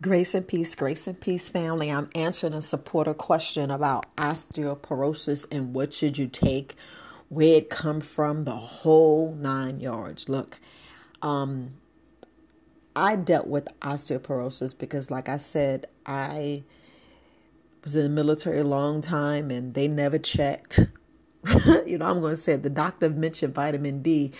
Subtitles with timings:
[0.00, 1.90] Grace and peace, grace and peace, family.
[1.90, 6.76] I'm answering a supporter question about osteoporosis and what should you take,
[7.28, 10.28] where it come from, the whole nine yards.
[10.28, 10.60] Look,
[11.20, 11.72] um,
[12.94, 16.62] I dealt with osteoporosis because, like I said, I
[17.82, 20.78] was in the military a long time and they never checked.
[21.86, 24.30] you know, I'm going to say the doctor mentioned vitamin D,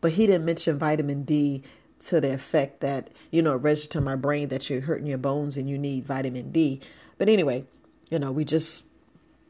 [0.00, 1.62] but he didn't mention vitamin D
[2.08, 5.56] to the effect that, you know, register to my brain that you're hurting your bones
[5.56, 6.80] and you need vitamin D.
[7.18, 7.64] But anyway,
[8.10, 8.84] you know, we just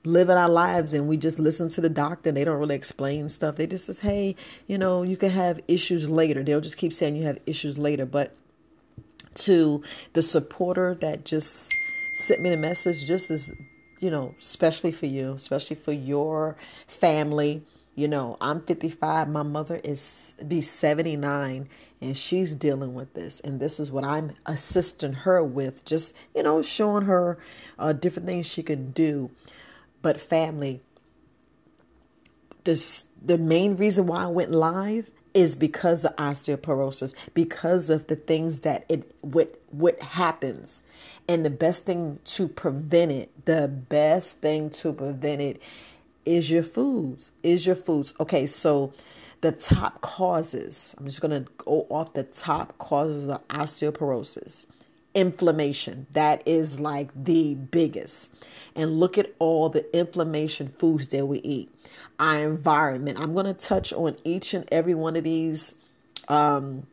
[0.04, 3.28] living our lives and we just listen to the doctor and they don't really explain
[3.28, 3.56] stuff.
[3.56, 4.34] They just says, hey,
[4.66, 6.42] you know, you can have issues later.
[6.42, 8.04] They'll just keep saying you have issues later.
[8.04, 8.34] But
[9.34, 11.72] to the supporter that just
[12.12, 13.52] sent me the message, just as,
[14.00, 16.56] you know, especially for you, especially for your
[16.86, 17.62] family,
[17.94, 21.68] you know, I'm 55, my mother is be 79
[22.00, 26.42] and she's dealing with this and this is what I'm assisting her with, just, you
[26.42, 27.38] know, showing her
[27.78, 29.30] uh, different things she can do.
[30.00, 30.80] But family,
[32.64, 38.16] this the main reason why I went live is because of osteoporosis, because of the
[38.16, 40.82] things that it what what happens.
[41.28, 45.62] And the best thing to prevent it, the best thing to prevent it
[46.24, 47.32] is your foods.
[47.42, 48.14] Is your foods.
[48.20, 48.92] Okay, so
[49.42, 54.66] the top causes, I'm just going to go off the top causes of osteoporosis.
[55.14, 58.32] Inflammation, that is like the biggest.
[58.74, 61.70] And look at all the inflammation foods that we eat.
[62.18, 63.18] Our environment.
[63.20, 65.74] I'm going to touch on each and every one of these
[66.28, 66.86] um,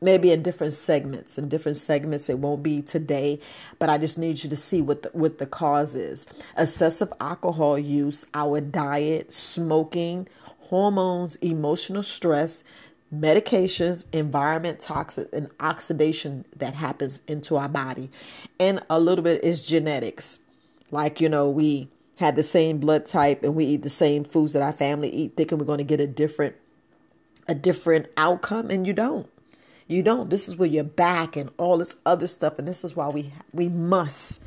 [0.00, 1.38] maybe in different segments.
[1.38, 3.38] In different segments it won't be today
[3.78, 6.26] but i just need you to see what the, what the cause is.
[6.56, 10.28] Excessive alcohol use our diet smoking
[10.58, 12.62] hormones emotional stress
[13.14, 18.10] medications environment toxic and oxidation that happens into our body.
[18.58, 20.38] And a little bit is genetics.
[20.90, 21.88] Like you know we
[22.20, 25.36] had the same blood type and we eat the same foods that our family eat
[25.36, 26.54] thinking we're going to get a different
[27.48, 29.28] a different outcome and you don't
[29.90, 30.30] you don't.
[30.30, 32.58] This is where you're back and all this other stuff.
[32.58, 34.42] And this is why we we must.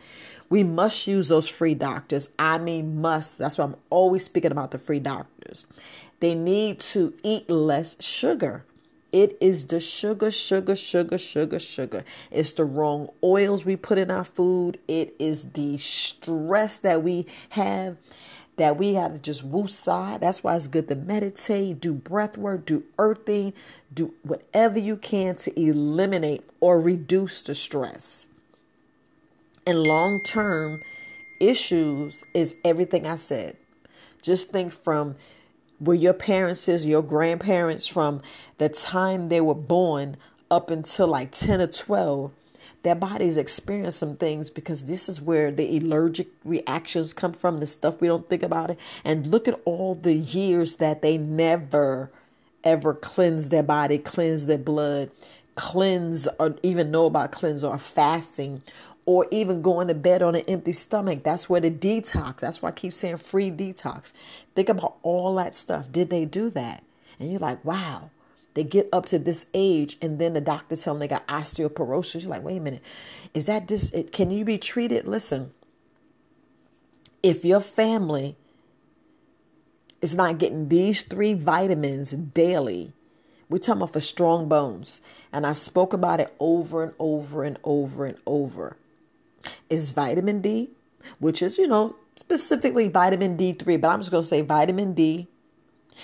[0.50, 2.30] We must use those free doctors.
[2.40, 3.38] I mean must.
[3.38, 5.66] That's why I'm always speaking about the free doctors.
[6.20, 8.64] They need to eat less sugar.
[9.12, 12.04] It is the sugar, sugar, sugar, sugar, sugar.
[12.32, 14.80] It's the wrong oils we put in our food.
[14.88, 17.98] It is the stress that we have
[18.58, 20.20] that we have to just woosah.
[20.20, 23.54] That's why it's good to meditate, do breath work, do earthing,
[23.94, 28.28] do whatever you can to eliminate or reduce the stress.
[29.66, 30.82] And long term
[31.40, 33.58] issues is everything I said.
[34.22, 35.16] Just think from
[35.80, 38.22] where your parents is, your grandparents, from
[38.58, 40.16] the time they were born
[40.50, 42.32] up until like 10 or 12
[42.84, 47.68] their bodies experience some things because this is where the allergic reactions come from, the
[47.68, 48.80] stuff we don't think about it.
[49.04, 52.12] And look at all the years that they never
[52.64, 55.12] ever cleanse their body, cleanse their blood,
[55.56, 58.62] cleanse or even know about cleanse or fasting
[59.06, 61.24] or even going to bed on an empty stomach.
[61.24, 62.40] That's where the detox.
[62.40, 64.14] That's why I keep saying free detox.
[64.56, 65.92] Think about all that stuff.
[65.92, 66.84] Did they do that?
[67.20, 68.10] And you're like, wow,
[68.54, 72.22] they get up to this age, and then the doctor tell them they got osteoporosis.
[72.22, 72.84] You're like, wait a minute,
[73.34, 73.90] is that this?
[73.90, 75.08] It, can you be treated?
[75.08, 75.52] Listen,
[77.24, 78.38] if your family
[80.02, 82.94] is not getting these three vitamins daily,
[83.50, 85.02] we're talking about for strong bones.
[85.32, 88.78] And I spoke about it over and over and over and over.
[89.70, 90.72] Is vitamin D,
[91.20, 95.28] which is, you know, specifically vitamin D3, but I'm just going to say vitamin D,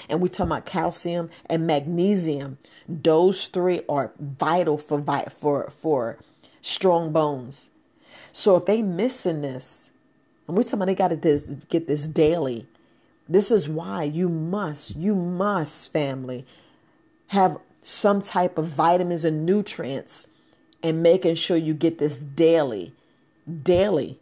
[0.10, 2.58] and we talk about calcium and magnesium.
[2.88, 6.18] Those three are vital for for for
[6.62, 7.70] strong bones.
[8.32, 9.92] So if they missing this,
[10.48, 12.68] and we're talking about they got to get this daily.
[13.28, 16.48] This is why you must, you must, family,
[17.28, 20.28] have some type of vitamins and nutrients
[20.82, 22.94] and making sure you get this daily.
[23.62, 24.19] Daily.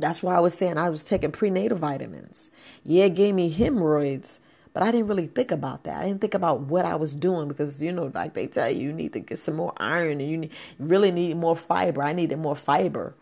[0.00, 2.50] That's why I was saying I was taking prenatal vitamins.
[2.84, 4.40] Yeah, it gave me hemorrhoids,
[4.72, 6.02] but I didn't really think about that.
[6.02, 8.88] I didn't think about what I was doing because you know, like they tell you,
[8.88, 12.02] you need to get some more iron and you need, really need more fiber.
[12.02, 13.14] I needed more fiber.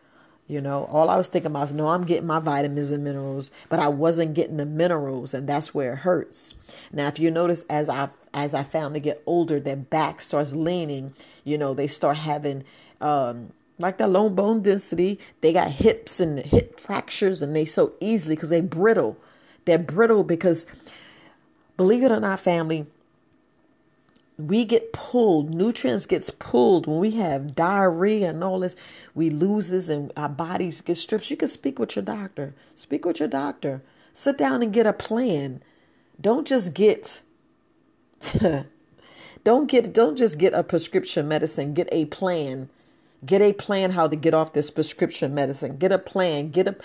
[0.47, 3.51] You know, all I was thinking about is no, I'm getting my vitamins and minerals,
[3.69, 6.55] but I wasn't getting the minerals, and that's where it hurts.
[6.91, 10.55] Now, if you notice, as I as I found to get older, their back starts
[10.55, 11.13] leaning.
[11.45, 12.65] You know, they start having
[13.01, 15.19] um, like that low bone density.
[15.41, 19.17] They got hips and hip fractures, and they so easily because they brittle.
[19.65, 20.67] They're brittle because,
[21.77, 22.87] believe it or not, family,
[24.39, 28.77] we get pulled nutrients gets pulled when we have diarrhea and all this.
[29.15, 31.31] We loses and our bodies get stripped.
[31.31, 32.55] You can speak with your doctor.
[32.77, 33.83] Speak with your doctor.
[34.13, 35.61] Sit down and get a plan.
[36.21, 37.21] Don't just get
[39.45, 42.69] don't get don't just get a prescription medicine get a plan
[43.25, 45.77] get a plan how to get off this prescription medicine.
[45.77, 46.51] Get a plan.
[46.51, 46.77] Get a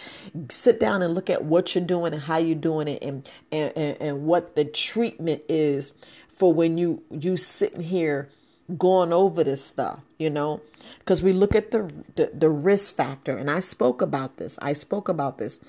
[0.50, 3.74] sit down and look at what you're doing and how you're doing it and and,
[3.76, 5.94] and, and what the treatment is
[6.28, 8.30] for when you you sitting here
[8.78, 10.62] going over this stuff you know?
[11.00, 13.38] Because we look at the, the, the risk factor.
[13.38, 14.58] And i spoke about this.
[14.62, 15.60] I spoke about this.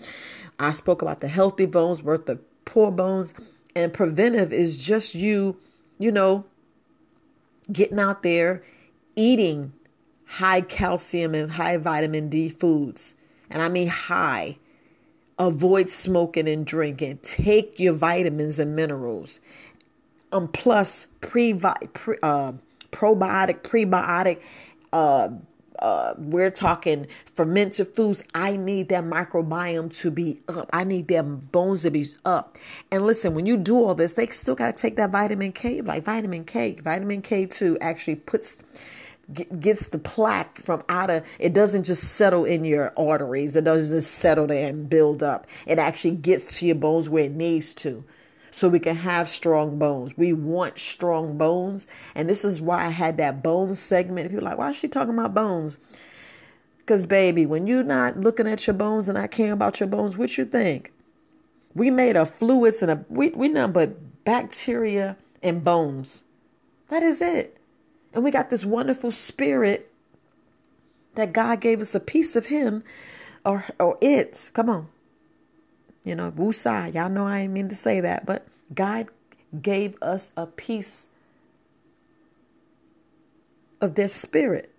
[0.60, 3.34] I spoke about the healthy bones versus the poor bones.
[3.74, 5.56] And preventive is just you
[5.98, 6.44] you know
[7.72, 8.62] getting out there
[9.16, 9.72] eating
[10.38, 13.14] high calcium and high vitamin d foods
[13.50, 14.56] and i mean high
[15.38, 19.40] avoid smoking and drinking take your vitamins and minerals
[20.34, 21.54] um, plus pre,
[21.92, 22.52] pre uh,
[22.90, 24.40] probiotic, prebiotic.
[24.92, 25.28] Uh,
[25.80, 28.22] uh, we're talking fermented foods.
[28.34, 30.70] I need that microbiome to be up.
[30.72, 32.56] I need them bones to be up.
[32.90, 35.82] And listen, when you do all this, they still got to take that vitamin K,
[35.82, 36.76] like vitamin K.
[36.82, 38.62] Vitamin K2 actually puts
[39.58, 43.96] gets the plaque from out of it doesn't just settle in your arteries it doesn't
[43.96, 47.72] just settle there and build up it actually gets to your bones where it needs
[47.72, 48.04] to
[48.54, 50.16] so we can have strong bones.
[50.16, 51.88] We want strong bones.
[52.14, 54.26] And this is why I had that bones segment.
[54.26, 55.78] If you're like, why is she talking about bones?
[56.78, 60.16] Because, baby, when you're not looking at your bones and I care about your bones,
[60.16, 60.92] what you think?
[61.74, 66.22] We made a fluids and a we we nothing but bacteria and bones.
[66.90, 67.58] That is it.
[68.14, 69.92] And we got this wonderful spirit
[71.16, 72.82] that God gave us a piece of him
[73.44, 74.50] or or it.
[74.54, 74.88] Come on.
[76.04, 76.94] You know, woosah.
[76.94, 79.08] Y'all know I didn't mean to say that, but God
[79.60, 81.08] gave us a piece
[83.80, 84.70] of their spirit.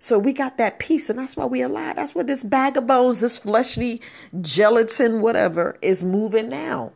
[0.00, 1.96] So we got that piece, and that's why we alive.
[1.96, 4.00] That's what this bag of bones, this fleshly
[4.40, 6.92] gelatin, whatever, is moving now.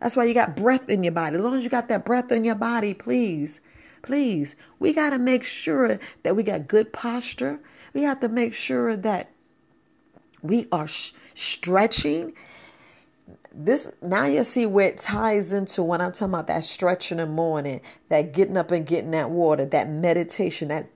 [0.00, 1.36] That's why you got breath in your body.
[1.36, 3.60] As long as you got that breath in your body, please,
[4.08, 7.60] please, we got to make sure that we got good posture.
[7.92, 9.30] We have to make sure that
[10.42, 12.32] we are sh- stretching
[13.52, 17.18] this now you see where it ties into when I'm talking about that stretch in
[17.18, 20.88] the morning, that getting up and getting that water, that meditation, that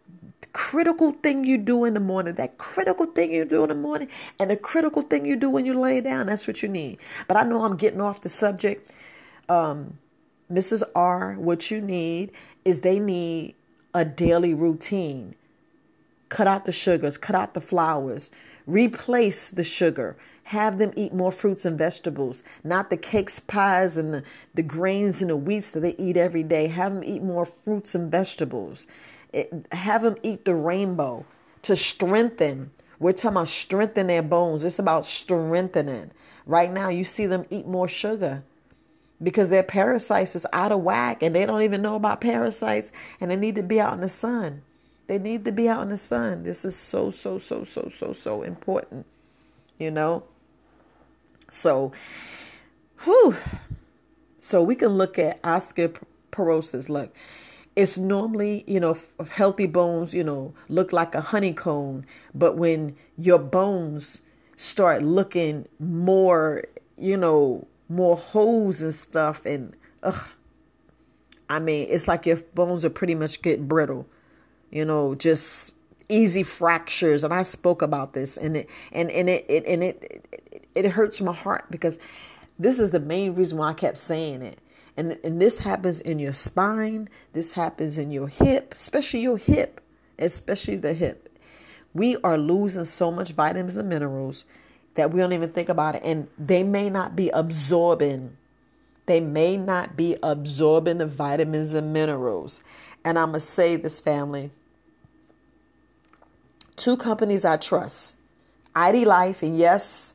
[0.54, 4.08] critical thing you do in the morning, that critical thing you do in the morning,
[4.38, 6.26] and the critical thing you do when you lay down.
[6.26, 6.98] That's what you need.
[7.28, 8.94] But I know I'm getting off the subject.
[9.50, 9.98] Um,
[10.52, 10.82] Mrs.
[10.94, 12.32] R, what you need
[12.64, 13.54] is they need
[13.94, 15.34] a daily routine.
[16.28, 18.30] Cut out the sugars, cut out the flours,
[18.66, 24.12] replace the sugar have them eat more fruits and vegetables, not the cakes, pies, and
[24.12, 24.22] the,
[24.54, 26.66] the grains and the wheats that they eat every day.
[26.66, 28.86] Have them eat more fruits and vegetables.
[29.32, 31.24] It, have them eat the rainbow
[31.62, 32.70] to strengthen.
[32.98, 34.64] We're talking about strengthen their bones.
[34.64, 36.10] It's about strengthening.
[36.44, 38.42] Right now, you see them eat more sugar
[39.22, 42.90] because their parasites is out of whack and they don't even know about parasites
[43.20, 44.62] and they need to be out in the sun.
[45.06, 46.42] They need to be out in the sun.
[46.42, 49.06] This is so, so, so, so, so, so important.
[49.78, 50.24] You know?
[51.50, 51.92] So,
[53.04, 53.36] whew.
[54.38, 56.88] So we can look at osteoporosis.
[56.88, 57.14] Look,
[57.76, 58.96] it's normally, you know,
[59.30, 62.04] healthy bones, you know, look like a honeycomb.
[62.34, 64.20] But when your bones
[64.56, 66.64] start looking more,
[66.96, 70.30] you know, more holes and stuff, and ugh,
[71.48, 74.06] I mean, it's like your bones are pretty much get brittle,
[74.70, 75.74] you know, just
[76.08, 77.24] easy fractures.
[77.24, 80.90] And I spoke about this, and it and and it, it and it, it it
[80.90, 81.98] hurts my heart because
[82.58, 84.58] this is the main reason why I kept saying it.
[84.96, 89.80] And, and this happens in your spine, this happens in your hip, especially your hip,
[90.18, 91.28] especially the hip.
[91.94, 94.44] We are losing so much vitamins and minerals
[94.94, 96.02] that we don't even think about it.
[96.04, 98.36] And they may not be absorbing,
[99.06, 102.62] they may not be absorbing the vitamins and minerals.
[103.04, 104.52] And I'm going to say this, family
[106.82, 108.16] two companies I trust
[108.74, 110.14] ID Life, and yes,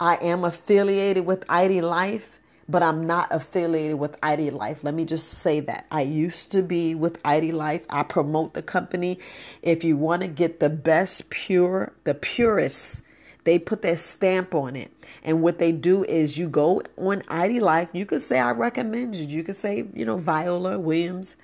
[0.00, 4.82] I am affiliated with ID Life, but I'm not affiliated with ID Life.
[4.82, 5.86] Let me just say that.
[5.92, 7.84] I used to be with ID Life.
[7.90, 9.20] I promote the company.
[9.62, 13.02] If you want to get the best pure, the purest,
[13.44, 14.90] they put their stamp on it.
[15.22, 17.90] And what they do is you go on ID Life.
[17.92, 19.38] You could say I recommended you.
[19.38, 21.36] You could say, you know, Viola Williams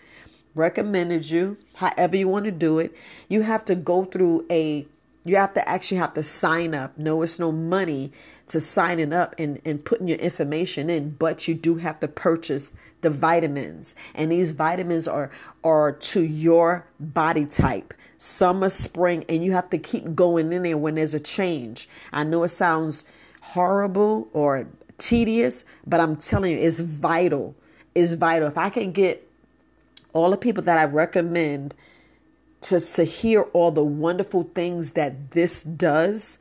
[0.54, 2.94] recommended you, however you want to do it.
[3.28, 4.86] You have to go through a
[5.24, 6.96] You have to actually have to sign up.
[6.96, 8.10] No, it's no money
[8.48, 12.74] to signing up and, and putting your information in, but you do have to purchase
[13.02, 13.94] the vitamins.
[14.14, 15.30] And these vitamins are
[15.62, 17.94] are to your body type.
[18.18, 21.88] Summer, spring, and you have to keep going in there when there's a change.
[22.12, 23.04] I know it sounds
[23.40, 24.66] horrible or
[24.98, 27.54] tedious, but I'm telling you, it's vital.
[27.94, 28.48] It's vital.
[28.48, 29.26] If I can get
[30.12, 31.74] all the people that I recommend
[32.62, 36.38] to, to hear all the wonderful things that this does,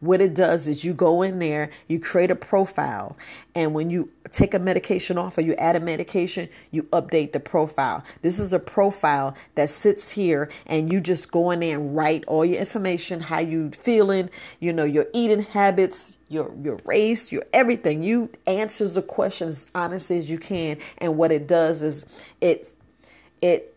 [0.00, 3.18] what it does is you go in there, you create a profile,
[3.54, 7.40] and when you take a medication off or you add a medication, you update the
[7.40, 8.02] profile.
[8.22, 12.24] This is a profile that sits here, and you just go in there and write
[12.26, 17.44] all your information, how you feeling, you know, your eating habits, your your race, your
[17.52, 18.02] everything.
[18.02, 22.06] You answers the questions as honestly as you can, and what it does is
[22.40, 22.72] it
[23.42, 23.69] it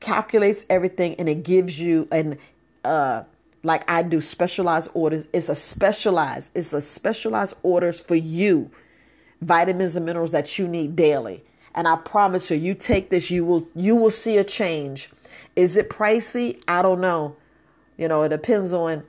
[0.00, 2.38] calculates everything and it gives you an
[2.84, 3.22] uh
[3.62, 5.26] like I do specialized orders.
[5.32, 8.70] It's a specialized, it's a specialized orders for you,
[9.40, 11.44] vitamins and minerals that you need daily.
[11.74, 15.10] And I promise you, you take this, you will you will see a change.
[15.56, 16.62] Is it pricey?
[16.66, 17.36] I don't know.
[17.96, 19.04] You know, it depends on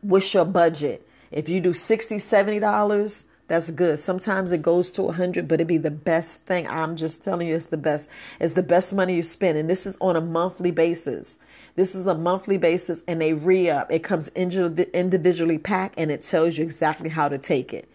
[0.00, 1.06] what's your budget.
[1.30, 3.98] If you do 60 70 dollars, that's good.
[3.98, 6.66] Sometimes it goes to 100, but it'd be the best thing.
[6.68, 8.08] I'm just telling you, it's the best.
[8.40, 9.58] It's the best money you spend.
[9.58, 11.38] And this is on a monthly basis.
[11.74, 13.90] This is a monthly basis and they re up.
[13.90, 17.88] It comes individually packed and it tells you exactly how to take it.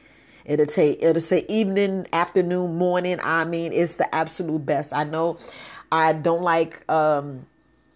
[0.46, 3.20] It'll take it'll say evening, afternoon, morning.
[3.22, 4.94] I mean, it's the absolute best.
[4.94, 5.38] I know
[5.92, 7.46] I don't like um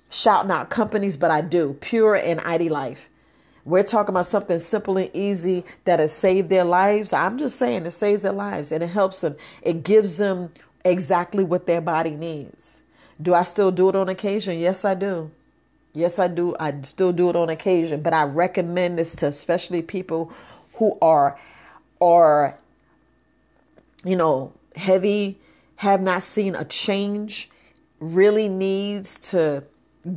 [0.10, 1.75] shouting out companies, but I do.
[1.79, 3.10] Pure and ID Life.
[3.65, 7.13] We're talking about something simple and easy that has saved their lives.
[7.13, 9.35] I'm just saying it saves their lives and it helps them.
[9.61, 10.51] It gives them
[10.83, 12.81] exactly what their body needs.
[13.21, 14.57] Do I still do it on occasion?
[14.59, 15.31] Yes, I do.
[15.93, 16.55] Yes, I do.
[16.59, 20.33] I still do it on occasion, but I recommend this to especially people
[20.75, 21.39] who are
[21.99, 22.57] are
[24.03, 25.39] you know, heavy,
[25.77, 27.49] have not seen a change,
[27.99, 29.63] really needs to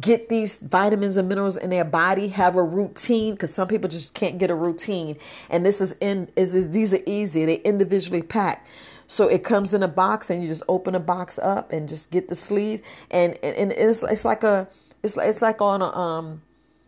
[0.00, 4.14] get these vitamins and minerals in their body have a routine because some people just
[4.14, 5.16] can't get a routine
[5.50, 8.66] and this is in is these are easy they individually packed
[9.06, 12.10] so it comes in a box and you just open a box up and just
[12.10, 14.66] get the sleeve and and, it's it's like a
[15.02, 16.40] it's like it's like on a um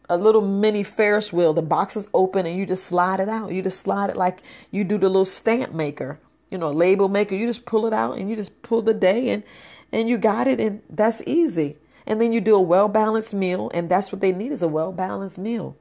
[0.08, 1.52] a little mini Ferris wheel.
[1.52, 3.52] The box is open and you just slide it out.
[3.52, 6.18] You just slide it like you do the little stamp maker,
[6.50, 7.34] you know, label maker.
[7.34, 9.42] You just pull it out and you just pull the day and
[9.92, 11.76] and you got it and that's easy.
[12.06, 14.68] And then you do a well balanced meal, and that's what they need is a
[14.68, 15.76] well balanced meal.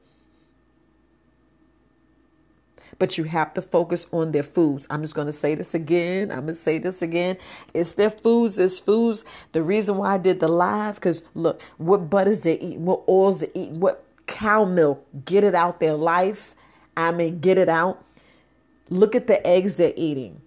[2.98, 4.86] But you have to focus on their foods.
[4.88, 6.30] I'm just going to say this again.
[6.30, 7.36] I'm going to say this again.
[7.74, 8.58] It's their foods.
[8.58, 9.24] It's foods.
[9.52, 13.40] The reason why I did the live, because look, what butters they're eating, what oils
[13.40, 16.54] they're eating, what cow milk, get it out their life.
[16.96, 18.02] I mean, get it out.
[18.88, 20.40] Look at the eggs they're eating.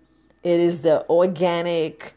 [0.43, 2.15] It is the organic,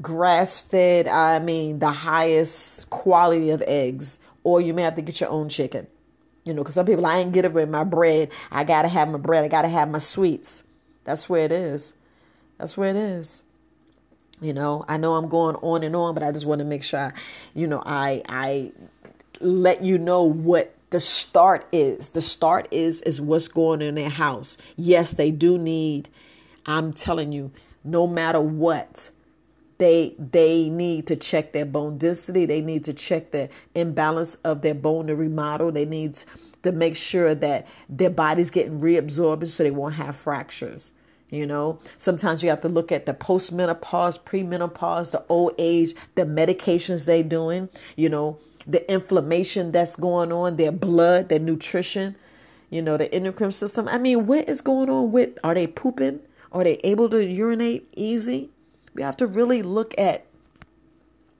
[0.00, 5.20] grass fed, I mean, the highest quality of eggs, or you may have to get
[5.20, 5.86] your own chicken.
[6.44, 8.32] You know, because some people, I ain't get it with my bread.
[8.50, 9.44] I got to have my bread.
[9.44, 10.64] I got to have my sweets.
[11.04, 11.94] That's where it is.
[12.58, 13.42] That's where it is.
[14.40, 16.82] You know, I know I'm going on and on, but I just want to make
[16.82, 17.12] sure,
[17.54, 18.72] you know, I I
[19.40, 22.10] let you know what the start is.
[22.10, 24.56] The start is is what's going in their house.
[24.76, 26.08] Yes, they do need.
[26.64, 27.50] I'm telling you,
[27.84, 29.10] no matter what,
[29.80, 32.44] they they need to check their bone density.
[32.44, 35.72] They need to check the imbalance of their bone to remodel.
[35.72, 36.22] They need
[36.62, 40.92] to make sure that their body's getting reabsorbed so they won't have fractures
[41.30, 41.78] you know?
[41.96, 47.22] Sometimes you have to look at the postmenopause premenopause the old age the medications they're
[47.22, 48.38] doing you know?
[48.66, 52.16] The inflammation that's going on their blood their nutrition
[52.68, 53.88] you know the endocrine system.
[53.88, 56.20] I mean what is going on with are they pooping?
[56.52, 58.50] Are they able to urinate easy
[58.94, 60.26] we have to really look at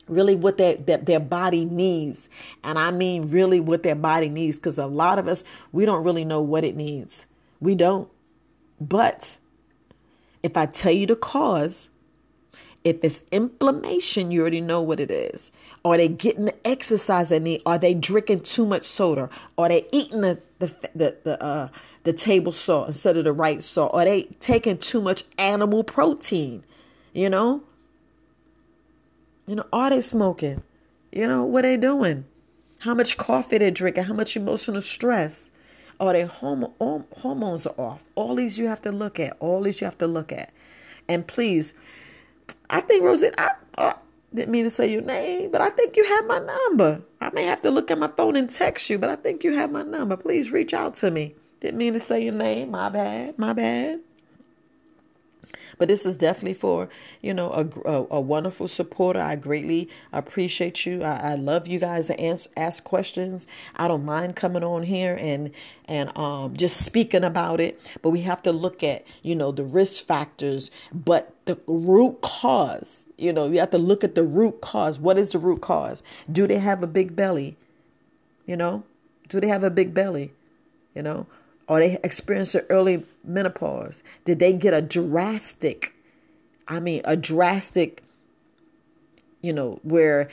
[0.09, 2.29] really what their, their, their body needs.
[2.65, 6.05] And I mean really what their body needs because a lot of us, we don't
[6.05, 7.27] really know what it needs.
[7.61, 8.09] We don't.
[8.81, 9.39] But
[10.43, 11.91] if I tell you the cause,
[12.83, 15.53] if it's inflammation, you already know what it is.
[15.85, 17.63] Are they getting the exercise they need?
[17.67, 19.29] Are they drinking too much soda?
[19.59, 21.69] Are they eating the the the the, uh,
[22.05, 23.93] the table salt instead of the right salt?
[23.93, 26.65] Are they taking too much animal protein?
[27.13, 27.63] You know?
[29.47, 30.63] You know, are they smoking?
[31.13, 32.25] You know, what they doing?
[32.81, 34.05] How much coffee they drinking?
[34.05, 35.51] How much emotional stress?
[35.99, 36.73] Are their horm-
[37.19, 38.05] hormones are off?
[38.15, 39.37] All these you have to look at.
[39.41, 40.53] All these you have to look at.
[41.09, 41.75] And please,
[42.71, 43.97] I think Rosie, I, I
[44.33, 47.03] didn't mean to say your name, but I think you have my number.
[47.21, 49.53] I may have to look at my phone and text you, but I think you
[49.55, 50.17] have my number.
[50.17, 51.35] Please reach out to me.
[51.59, 52.71] Didn't mean to say your name.
[52.71, 53.39] My bad.
[53.39, 54.01] My bad.
[55.79, 56.89] But this is definitely for,
[57.21, 59.21] you know, a, a, a wonderful supporter.
[59.21, 61.03] I greatly appreciate you.
[61.03, 63.47] I, I love you guys to ask, ask questions.
[63.77, 65.51] I don't mind coming on here and
[65.87, 67.81] and um, just speaking about it.
[68.03, 73.05] But we have to look at, you know, the risk factors, but the root cause.
[73.19, 74.99] You know, you have to look at the root cause.
[74.99, 76.03] What is the root cause?
[76.31, 77.57] Do they have a big belly?
[78.47, 78.85] You know,
[79.29, 80.33] do they have a big belly?
[80.95, 81.27] You know,
[81.71, 84.03] or they experienced an early menopause?
[84.25, 85.95] Did they get a drastic,
[86.67, 88.03] I mean, a drastic,
[89.41, 90.29] you know, where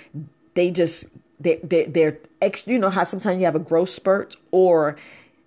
[0.55, 1.05] they just,
[1.39, 4.95] they, they, they're extra, you know, how sometimes you have a growth spurt or,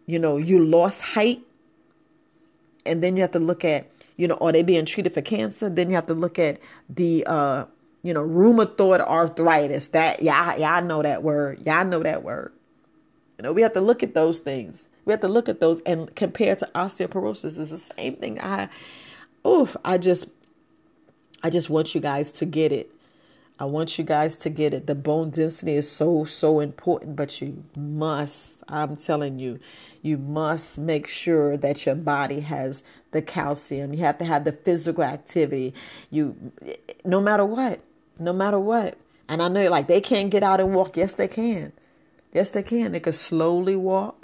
[0.07, 1.41] you know, you lost height.
[2.87, 5.69] And then you have to look at, you know, are they being treated for cancer?
[5.69, 7.65] Then you have to look at the, uh,
[8.05, 9.89] you know, rheumatoid arthritis.
[9.89, 11.67] That, yeah, yeah, I know that word.
[11.67, 12.53] Y'all know that word.
[13.39, 14.89] You know, we have to look at those things.
[15.11, 17.59] We have to look at those and compare to osteoporosis.
[17.59, 18.41] It's the same thing.
[18.41, 18.69] I,
[19.45, 20.29] oof, I just,
[21.43, 22.93] I just want you guys to get it.
[23.59, 24.87] I want you guys to get it.
[24.87, 29.59] The bone density is so, so important, but you must, I'm telling you,
[30.01, 33.93] you must make sure that your body has the calcium.
[33.93, 35.75] You have to have the physical activity.
[36.13, 36.53] You,
[37.05, 37.81] no matter what,
[38.21, 38.97] no matter what.
[39.29, 40.97] And I know like they can't get out and walk.
[40.97, 41.73] Yes, they can.
[42.33, 42.93] Yes, they can.
[42.93, 44.20] They could slowly walk.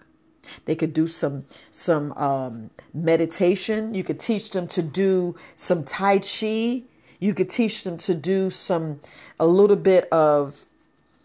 [0.64, 3.94] They could do some some um, meditation.
[3.94, 6.82] You could teach them to do some tai chi.
[7.18, 9.00] You could teach them to do some
[9.40, 10.66] a little bit of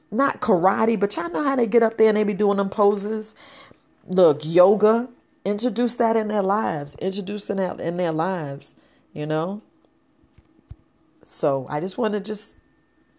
[0.10, 2.70] not karate, but y'all know how they get up there and they be doing them
[2.70, 3.36] poses.
[4.08, 5.10] Look, yoga.
[5.44, 6.96] Introduce that in their lives.
[6.96, 8.76] Introduce that in their lives.
[9.14, 9.62] You know.
[11.24, 12.58] So I just wanted just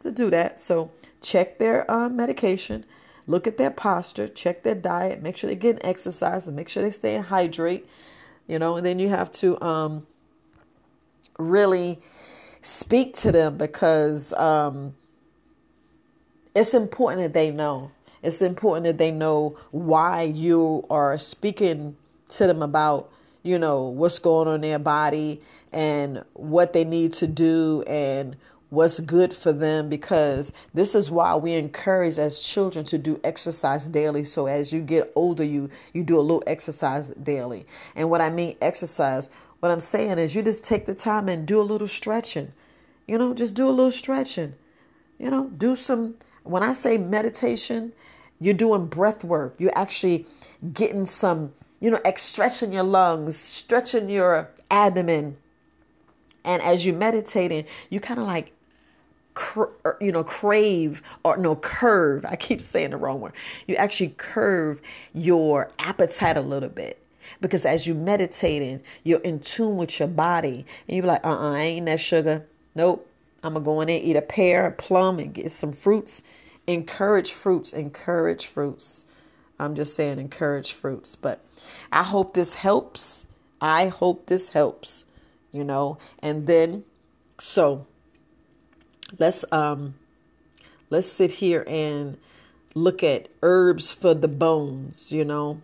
[0.01, 0.61] to do that.
[0.61, 0.91] So
[1.21, 2.85] check their uh, medication
[3.27, 6.83] look at their posture, check their diet, make sure they're getting exercise, and make sure
[6.83, 7.87] they stay in hydrate.
[8.47, 10.07] You know, and then you have to um,
[11.39, 12.01] really
[12.61, 14.95] speak to them because um,
[16.55, 17.93] it's important that they know.
[18.23, 21.97] It's important that they know why you are speaking
[22.31, 23.11] to them about,
[23.43, 25.41] you know, what's going on in their body
[25.73, 28.37] and what they need to do and
[28.73, 33.85] what's good for them because this is why we encourage as children to do exercise
[33.85, 34.25] daily.
[34.25, 37.67] So as you get older you you do a little exercise daily.
[37.95, 39.29] And what i mean exercise
[39.61, 42.51] what i'm saying is you just take the time and do a little stretching.
[43.07, 44.55] You know just do a little stretching.
[45.19, 47.93] You know do some when i say meditation
[48.41, 49.55] you're doing breath work.
[49.59, 50.25] You're actually
[50.73, 55.37] getting some you know stretching your lungs stretching your abdomen.
[56.43, 58.55] And as you're meditating you kind of like
[59.57, 63.33] Er, you know crave or no curve i keep saying the wrong word.
[63.67, 64.83] You actually curve
[65.15, 66.99] your appetite a little bit.
[67.41, 71.61] Because as you meditating you're in tune with your body and you're like uh-uh i
[71.61, 72.47] ain't that sugar.
[72.75, 73.09] Nope.
[73.43, 76.23] I'm gonna go in there eat a pear a plum and get some fruits.
[76.67, 79.07] Encourage fruits encourage fruits.
[79.59, 81.41] I'm just saying encourage fruits but
[81.91, 83.27] i hope this helps.
[83.61, 85.05] I hope this helps
[85.53, 85.99] you know?
[86.19, 86.85] And then
[87.39, 87.87] so
[89.19, 89.95] let's um
[90.91, 92.19] let's sit here and
[92.75, 95.61] look at herbs for the bones, you know.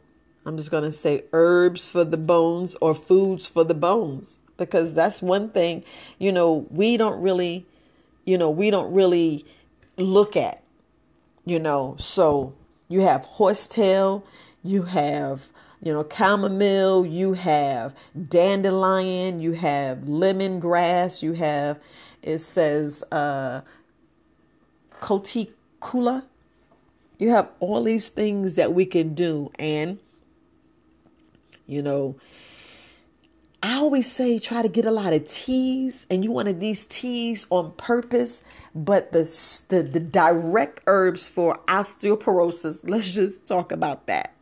[0.47, 4.95] I'm just going to say herbs for the bones or foods for the bones because
[4.95, 5.85] that's one thing,
[6.19, 7.67] you know, we don't really,
[8.25, 9.45] you know, we don't really
[9.97, 10.63] look at,
[11.45, 11.97] you know.
[11.99, 12.55] So
[12.89, 14.25] you have horsetail,
[14.65, 15.49] you have,
[15.83, 17.95] you know, chamomile, you have
[18.29, 21.79] dandelion, you have lemongrass, you have
[22.23, 23.63] it says uh,
[25.01, 26.25] Coticula.
[27.19, 29.51] You have all these things that we can do.
[29.59, 29.99] And,
[31.67, 32.17] you know,
[33.61, 37.45] I always say try to get a lot of teas, and you wanted these teas
[37.51, 38.45] on purpose.
[38.73, 39.25] But the,
[39.69, 44.35] the the direct herbs for osteoporosis, let's just talk about that.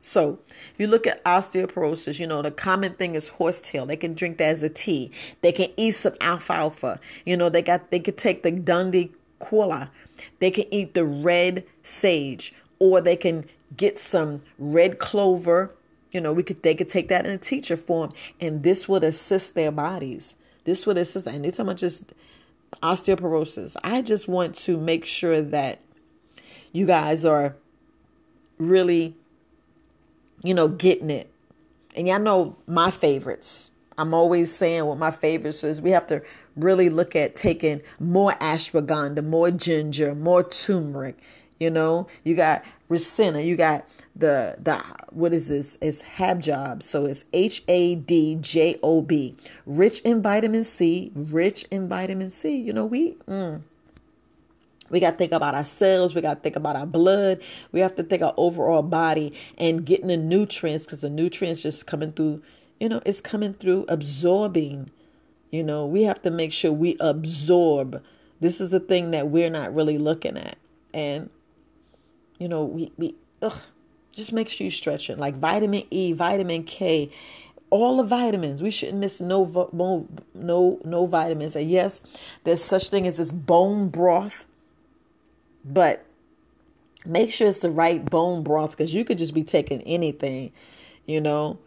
[0.00, 3.84] So, if you look at osteoporosis, you know, the common thing is horsetail.
[3.84, 5.10] They can drink that as a tea.
[5.40, 7.00] They can eat some alfalfa.
[7.24, 9.90] You know, they got they could take the Dundee Quilla.
[10.38, 15.74] They can eat the red sage or they can get some red clover.
[16.12, 19.04] You know, we could they could take that in a teacher form and this would
[19.04, 20.36] assist their bodies.
[20.64, 22.12] This would assist and they're about just
[22.82, 23.76] osteoporosis.
[23.82, 25.80] I just want to make sure that
[26.72, 27.56] you guys are
[28.58, 29.16] really
[30.42, 31.30] you know, getting it.
[31.96, 33.70] And y'all know my favorites.
[33.96, 35.82] I'm always saying what my favorites is.
[35.82, 36.22] We have to
[36.54, 41.18] really look at taking more ashwagandha, more ginger, more turmeric,
[41.58, 44.76] You know, you got Ricina, you got the the
[45.10, 45.76] what is this?
[45.80, 49.34] It's Hadjob, so it's H A D J O B.
[49.66, 52.56] Rich in vitamin C, rich in vitamin C.
[52.56, 53.60] You know, we mm,
[54.90, 56.14] we got to think about ourselves.
[56.14, 57.42] We got to think about our blood.
[57.72, 61.86] We have to think our overall body and getting the nutrients because the nutrients just
[61.86, 62.42] coming through,
[62.80, 64.90] you know, it's coming through absorbing.
[65.50, 68.02] You know, we have to make sure we absorb.
[68.40, 70.56] This is the thing that we're not really looking at.
[70.94, 71.30] And
[72.38, 73.60] you know, we, we ugh,
[74.12, 75.18] just make sure you stretch it.
[75.18, 77.10] Like vitamin E, vitamin K,
[77.70, 78.62] all the vitamins.
[78.62, 81.56] We shouldn't miss no no no no vitamins.
[81.56, 82.00] And yes,
[82.44, 84.46] there's such thing as this bone broth,
[85.68, 86.04] but
[87.04, 90.52] make sure it's the right bone broth because you could just be taking anything,
[91.06, 91.58] you know.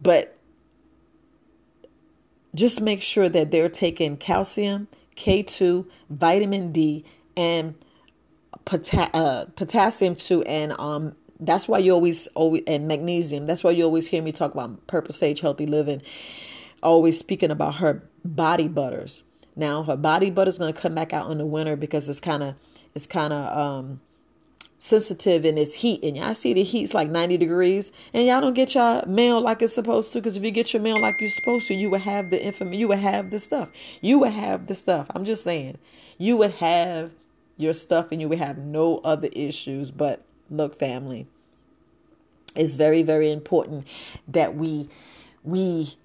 [0.00, 0.36] But
[2.54, 7.04] just make sure that they're taking calcium, K2, vitamin D,
[7.36, 7.74] and
[8.64, 13.46] pota- uh, potassium too, and um, that's why you always always and magnesium.
[13.46, 16.02] That's why you always hear me talk about Purpose Age Healthy Living.
[16.82, 19.22] Always speaking about her body butters.
[19.54, 22.20] Now her body butter is going to come back out in the winter because it's
[22.20, 22.54] kind of
[22.96, 24.00] it's kind of um,
[24.78, 26.02] sensitive and its heat.
[26.02, 27.92] And y'all see the heat's like 90 degrees.
[28.14, 30.18] And y'all don't get your mail like it's supposed to.
[30.18, 32.80] Because if you get your mail like you're supposed to, you would have the information.
[32.80, 33.68] You would have the stuff.
[34.00, 35.08] You would have the stuff.
[35.14, 35.76] I'm just saying.
[36.16, 37.10] You would have
[37.58, 39.90] your stuff and you would have no other issues.
[39.90, 41.26] But look, family,
[42.54, 43.86] it's very, very important
[44.26, 44.88] that we
[45.44, 45.96] we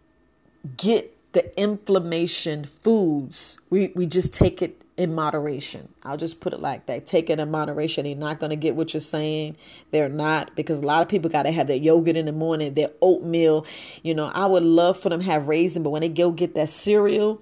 [0.78, 3.58] get the inflammation foods.
[3.70, 5.90] We we just take it in moderation.
[6.04, 7.08] I'll just put it like that.
[7.08, 8.06] Take it in moderation.
[8.06, 9.58] You're not going to get what you're saying.
[9.90, 12.76] They're not because a lot of people got to have their yogurt in the morning,
[12.76, 13.66] their oatmeal.
[14.04, 16.70] You know, I would love for them have raisin, but when they go get that
[16.70, 17.42] cereal,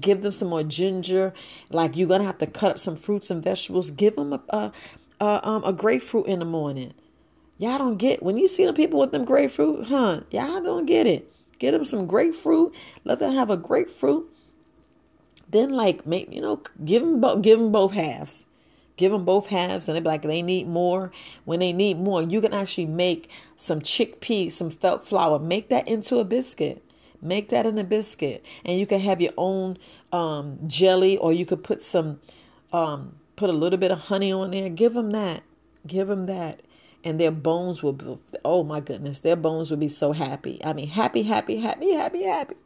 [0.00, 1.34] give them some more ginger.
[1.70, 3.90] Like you're going to have to cut up some fruits and vegetables.
[3.90, 4.72] Give them a, a,
[5.20, 6.94] a, um, a grapefruit in the morning.
[7.58, 10.20] Y'all don't get when you see the people with them grapefruit, huh?
[10.30, 11.30] Y'all don't get it.
[11.58, 12.72] Get them some grapefruit.
[13.04, 14.29] Let them have a grapefruit
[15.50, 18.44] then like make you know give them both give them both halves.
[18.96, 21.10] Give them both halves and they be like they need more.
[21.44, 25.38] When they need more you can actually make some chickpea some felt flour.
[25.38, 26.84] Make that into a biscuit.
[27.22, 28.44] Make that in a biscuit.
[28.64, 29.78] And you can have your own
[30.12, 32.20] um, jelly or you could put some
[32.72, 34.68] um, put a little bit of honey on there.
[34.68, 35.42] Give them that.
[35.86, 36.62] Give them that.
[37.02, 40.60] And their bones will be, oh my goodness their bones will be so happy.
[40.62, 42.56] I mean happy happy happy happy happy.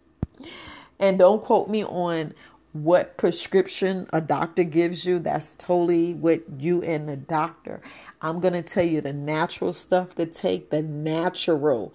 [0.98, 2.34] And don't quote me on
[2.74, 5.20] what prescription a doctor gives you.
[5.20, 7.80] That's totally what you and the doctor.
[8.20, 11.94] I'm going to tell you the natural stuff to take, the natural,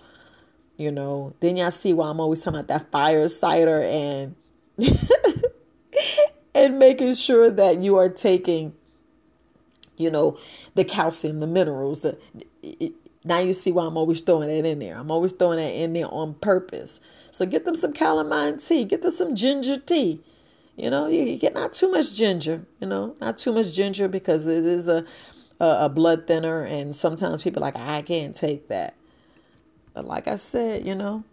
[0.77, 1.35] you know.
[1.41, 4.35] Then y'all see why I'm always talking about that fire cider and
[6.55, 8.73] and making sure that you are taking
[9.97, 10.39] you know
[10.75, 12.17] the calcium the minerals the
[12.63, 12.93] it,
[13.25, 14.95] now you see why I'm always throwing that in there.
[14.95, 17.01] I'm always throwing that in there on purpose.
[17.31, 20.23] So get them some calamine tea, get them some ginger tea
[20.79, 24.45] you know, you, get not too much ginger, you know, not too much ginger because
[24.45, 25.05] it is a,
[25.59, 26.63] a, a blood thinner.
[26.63, 28.95] And sometimes people like, I can't take that.
[29.93, 31.25] But like I said, you know,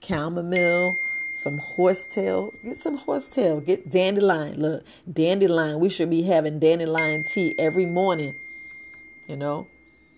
[0.00, 0.98] chamomile,
[1.32, 2.52] some horsetail.
[2.64, 3.60] Get some horsetail.
[3.60, 4.60] Get dandelion.
[4.60, 5.78] Look, dandelion.
[5.78, 8.34] We should be having dandelion tea every morning.
[9.28, 9.66] You know,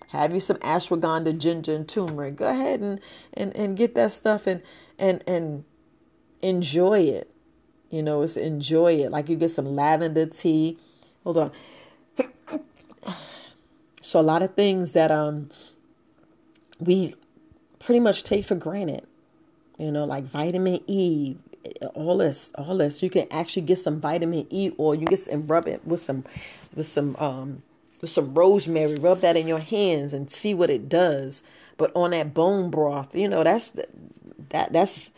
[0.09, 2.37] have you some ashwagandha, ginger, and turmeric.
[2.37, 3.01] Go ahead and
[3.33, 4.61] and and get that stuff and
[4.97, 5.65] and and
[6.41, 7.29] enjoy it.
[7.89, 9.11] You know, it's enjoy it.
[9.11, 10.77] Like you get some lavender tea.
[11.23, 11.51] Hold on.
[14.01, 15.49] So a lot of things that um
[16.79, 17.13] we
[17.79, 19.05] pretty much take for granted.
[19.77, 21.35] You know, like vitamin E,
[21.93, 23.03] all this, all this.
[23.03, 26.25] You can actually get some vitamin E or you get and rub it with some
[26.75, 27.63] with some um
[28.01, 28.95] with some rosemary.
[28.95, 31.43] Rub that in your hands and see what it does.
[31.77, 33.87] But on that bone broth, you know, that's the,
[34.49, 35.11] that that's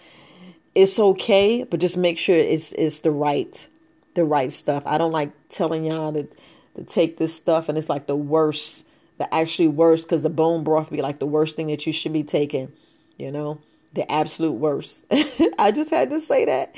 [0.74, 3.68] it's okay, but just make sure it's it's the right
[4.14, 4.84] the right stuff.
[4.86, 6.28] I don't like telling y'all to
[6.76, 8.86] to take this stuff and it's like the worst,
[9.18, 12.14] the actually worst, because the bone broth be like the worst thing that you should
[12.14, 12.72] be taking,
[13.18, 13.60] you know,
[13.94, 15.06] the absolute worst.
[15.60, 16.78] I just had to say that.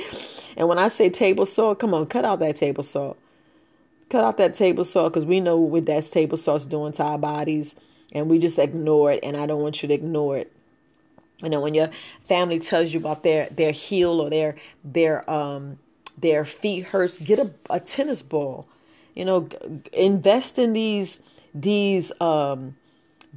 [0.58, 3.20] And when I say table salt, come on, cut out that table salt.
[4.10, 7.18] Cut out that table salt because we know what that table salt's doing to our
[7.18, 7.76] bodies
[8.12, 9.20] and we just ignore it.
[9.24, 10.53] And I don't want you to ignore it
[11.42, 11.90] you know when your
[12.26, 15.78] family tells you about their their heel or their their um
[16.18, 18.68] their feet hurts get a, a tennis ball
[19.16, 19.48] you know
[19.92, 21.22] invest in these
[21.54, 22.76] these um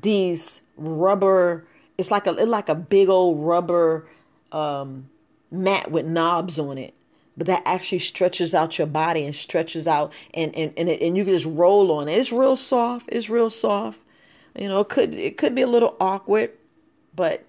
[0.00, 1.66] these rubber
[1.98, 4.06] it's like a it's like a big old rubber
[4.52, 5.08] um
[5.50, 6.94] mat with knobs on it
[7.36, 11.16] but that actually stretches out your body and stretches out and and and, it, and
[11.16, 12.16] you can just roll on it.
[12.16, 13.08] It's real soft.
[13.12, 14.00] It's real soft.
[14.58, 16.52] You know, it could it could be a little awkward,
[17.14, 17.44] but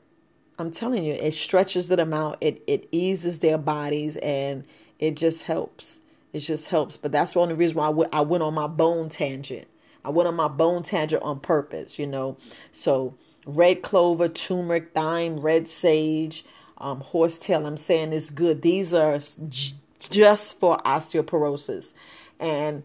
[0.59, 2.37] I'm telling you, it stretches them out.
[2.41, 4.63] It it eases their bodies and
[4.99, 5.99] it just helps.
[6.33, 6.97] It just helps.
[6.97, 9.67] But that's the only reason why I, w- I went on my bone tangent.
[10.03, 12.37] I went on my bone tangent on purpose, you know.
[12.71, 13.13] So
[13.45, 16.43] red clover, turmeric, thyme, red sage,
[16.79, 17.65] um, horsetail.
[17.65, 18.61] I'm saying is good.
[18.61, 21.93] These are j- just for osteoporosis,
[22.39, 22.83] and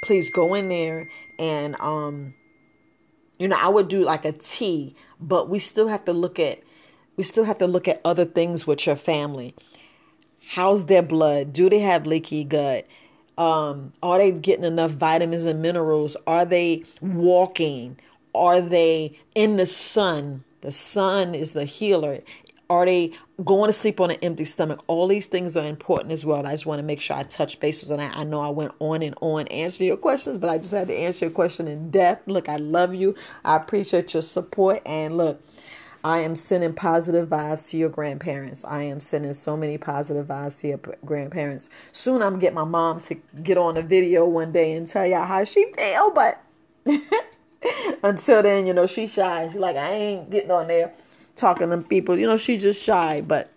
[0.00, 2.34] please go in there and um,
[3.42, 6.62] you know, I would do like a tea, but we still have to look at
[7.16, 9.56] we still have to look at other things with your family.
[10.50, 11.52] How's their blood?
[11.52, 12.86] Do they have leaky gut?
[13.36, 16.16] Um, are they getting enough vitamins and minerals?
[16.24, 17.98] Are they walking?
[18.32, 20.44] Are they in the sun?
[20.60, 22.20] The sun is the healer.
[22.72, 23.12] Are they
[23.44, 24.82] going to sleep on an empty stomach?
[24.86, 26.46] All these things are important as well.
[26.46, 28.16] I just want to make sure I touch bases on that.
[28.16, 30.96] I know I went on and on answering your questions, but I just had to
[30.96, 32.26] answer your question in depth.
[32.26, 33.14] Look, I love you.
[33.44, 34.80] I appreciate your support.
[34.86, 35.42] And look,
[36.02, 38.64] I am sending positive vibes to your grandparents.
[38.64, 41.68] I am sending so many positive vibes to your grandparents.
[41.92, 45.26] Soon I'm get my mom to get on a video one day and tell y'all
[45.26, 46.42] how she feel, but
[48.02, 49.50] until then, you know, she's shy.
[49.52, 50.94] She's like, I ain't getting on there
[51.36, 52.18] talking to people.
[52.18, 53.50] You know, she's just shy, but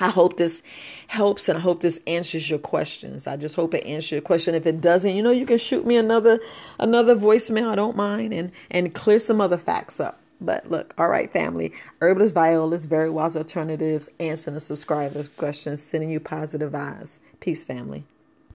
[0.00, 0.62] I hope this
[1.06, 3.26] helps and I hope this answers your questions.
[3.26, 4.54] I just hope it answers your question.
[4.54, 6.40] If it doesn't, you know, you can shoot me another
[6.80, 7.68] another voicemail.
[7.68, 10.18] I don't mind and and clear some other facts up.
[10.40, 11.72] But look, all right, family.
[12.00, 17.20] Herbalist Violas, Very Wise Alternatives, answering the subscribers' questions, sending you positive vibes.
[17.38, 18.04] Peace, family.